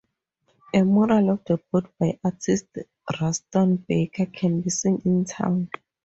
[0.73, 2.65] A mural of the boat by artist
[3.21, 5.69] Ruston Baker can be seen in town.